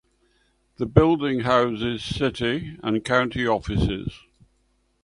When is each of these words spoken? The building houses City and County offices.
The 0.77 0.87
building 0.87 1.41
houses 1.41 2.03
City 2.03 2.75
and 2.81 3.05
County 3.05 3.45
offices. 3.45 4.21